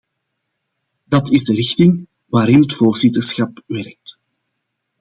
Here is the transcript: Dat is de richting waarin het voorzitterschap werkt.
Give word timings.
Dat 1.03 1.29
is 1.31 1.43
de 1.43 1.53
richting 1.53 2.07
waarin 2.25 2.61
het 2.61 2.73
voorzitterschap 2.73 3.61
werkt. 3.67 4.19